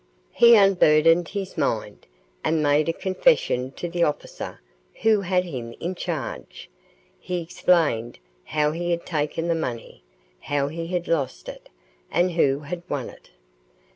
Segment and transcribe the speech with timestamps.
[0.31, 2.07] He unburdened his mind,
[2.43, 4.59] and made a confession to the officer
[5.03, 6.71] who had him in charge.
[7.19, 10.01] He explained how he had taken the money,
[10.39, 11.69] how he had lost it,
[12.09, 13.29] and who had won it.